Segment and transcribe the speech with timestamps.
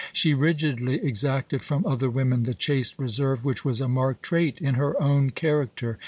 [0.11, 4.73] She rigidly exacted from other women the chaste reserve which was a marked trait in
[4.73, 5.99] her own character.